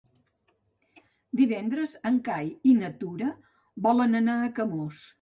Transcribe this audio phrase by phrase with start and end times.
[1.41, 3.31] Divendres en Cai i na Tura
[3.89, 5.09] volen anar a Camós.